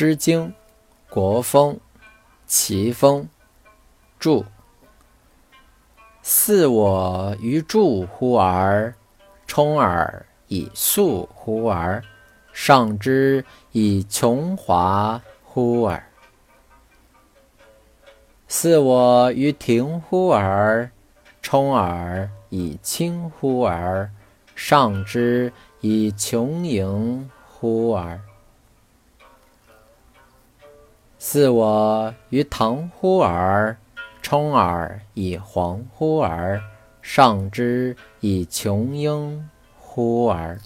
[0.00, 0.48] 诗经·
[1.10, 1.74] 国风·
[2.46, 3.28] 齐风
[4.18, 4.46] 注：
[6.22, 8.94] 似我于助乎尔，
[9.46, 12.02] 充耳以素乎尔，
[12.50, 16.02] 上之以琼华乎尔。
[18.48, 20.90] 似我于庭乎尔，
[21.42, 24.10] 充耳以清乎尔，
[24.54, 28.18] 上之以琼盈乎尔。
[31.22, 33.76] 似我于堂乎尔，
[34.22, 36.58] 充耳以黄乎而，
[37.02, 39.46] 上之以琼英
[39.78, 40.58] 乎而。